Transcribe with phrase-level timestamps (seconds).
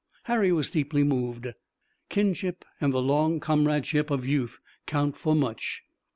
[0.23, 1.45] Harry was deeply moved.
[2.09, 5.83] Kinship and the long comradeship of youth count for much.